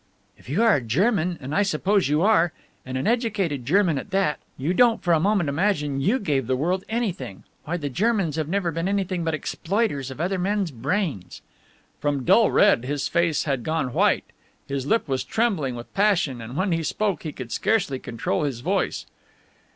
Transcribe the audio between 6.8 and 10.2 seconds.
anything. Why, the Germans have never been anything but exploiters of